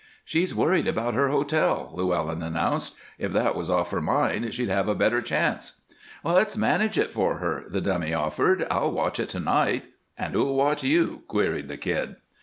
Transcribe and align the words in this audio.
"She's 0.25 0.55
worried 0.55 0.87
about 0.87 1.13
her 1.13 1.27
hotel," 1.29 1.91
Llewellyn 1.93 2.41
announced. 2.41 2.95
"If 3.19 3.33
that 3.33 3.55
was 3.55 3.69
off 3.69 3.91
her 3.91 4.01
mind 4.01 4.51
she'd 4.51 4.67
have 4.67 4.89
a 4.89 4.95
better 4.95 5.21
chance." 5.21 5.81
"Let's 6.23 6.57
manage 6.57 6.97
it 6.97 7.13
for 7.13 7.35
her," 7.37 7.65
the 7.69 7.81
Dummy 7.81 8.11
offered. 8.11 8.65
"I'll 8.71 8.89
watch 8.91 9.19
it 9.19 9.29
to 9.29 9.39
night." 9.39 9.85
"An' 10.17 10.31
who'll 10.31 10.55
watch 10.55 10.81
you?" 10.83 11.21
queried 11.27 11.67
the 11.67 11.77
Kid. 11.77 12.15